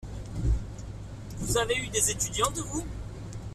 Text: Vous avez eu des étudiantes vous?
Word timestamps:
Vous 1.37 1.57
avez 1.59 1.75
eu 1.77 1.87
des 1.89 2.09
étudiantes 2.09 2.57
vous? 2.57 2.83